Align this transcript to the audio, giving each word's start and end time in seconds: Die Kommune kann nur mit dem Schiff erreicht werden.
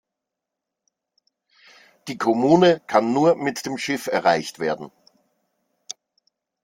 Die 2.07 2.17
Kommune 2.17 2.81
kann 2.87 3.13
nur 3.13 3.35
mit 3.35 3.67
dem 3.67 3.77
Schiff 3.77 4.07
erreicht 4.07 4.57
werden. 4.57 4.91